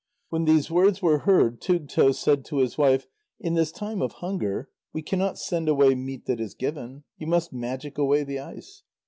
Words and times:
When 0.29 0.45
these 0.45 0.71
words 0.71 1.03
were 1.03 1.19
heard, 1.19 1.61
Tugto 1.61 2.11
said 2.11 2.43
to 2.45 2.57
his 2.57 2.75
wife: 2.75 3.05
"In 3.39 3.53
this 3.53 3.71
time 3.71 4.01
of 4.01 4.13
hunger 4.13 4.67
we 4.93 5.03
cannot 5.03 5.37
send 5.37 5.69
away 5.69 5.93
meat 5.93 6.25
that 6.25 6.39
is 6.39 6.55
given. 6.55 7.03
You 7.19 7.27
must 7.27 7.53
magic 7.53 7.99
away 7.99 8.23
the 8.23 8.39
ice." 8.39 8.81